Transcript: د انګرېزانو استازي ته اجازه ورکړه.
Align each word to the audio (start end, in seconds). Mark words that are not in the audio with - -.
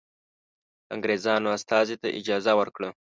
د 0.03 0.03
انګرېزانو 0.95 1.49
استازي 1.57 1.95
ته 2.01 2.07
اجازه 2.19 2.51
ورکړه. 2.59 2.89